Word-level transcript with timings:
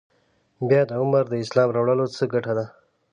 بیا 0.67 0.81
د 0.89 0.91
عمر 1.01 1.23
د 1.29 1.33
اسلام 1.43 1.69
راوړلو 1.75 2.05
څه 2.17 2.23
ګټه 2.33 2.53
ده. 2.57 2.65